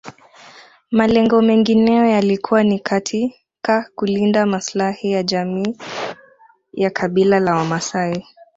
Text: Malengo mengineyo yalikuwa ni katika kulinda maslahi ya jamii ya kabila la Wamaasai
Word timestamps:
Malengo 0.91 1.41
mengineyo 1.41 2.05
yalikuwa 2.05 2.63
ni 2.63 2.79
katika 2.79 3.89
kulinda 3.95 4.45
maslahi 4.45 5.11
ya 5.11 5.23
jamii 5.23 5.77
ya 6.73 6.89
kabila 6.89 7.39
la 7.39 7.55
Wamaasai 7.55 8.25